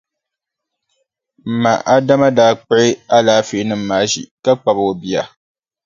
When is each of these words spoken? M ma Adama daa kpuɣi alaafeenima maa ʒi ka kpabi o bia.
M 1.45 1.49
ma 1.61 1.73
Adama 1.95 2.27
daa 2.37 2.53
kpuɣi 2.59 2.89
alaafeenima 3.15 3.85
maa 3.89 4.03
ʒi 4.11 4.21
ka 4.43 4.51
kpabi 4.61 4.81
o 4.91 4.93
bia. 5.01 5.21